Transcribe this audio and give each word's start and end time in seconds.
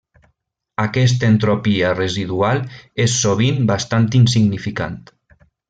Aquesta 0.83 1.27
entropia 1.33 1.91
residual 1.99 2.63
és 3.05 3.19
sovint 3.27 3.61
bastant 3.75 4.09
insignificant. 4.23 5.01